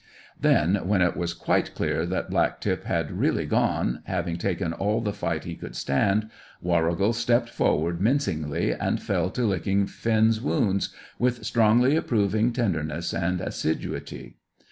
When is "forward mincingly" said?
7.49-8.73